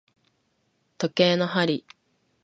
[0.97, 1.85] 時計の針